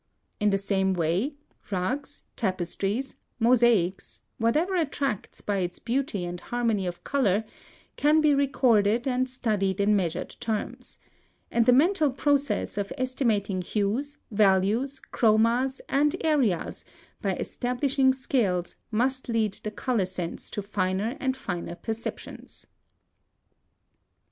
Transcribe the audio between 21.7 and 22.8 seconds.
perceptions.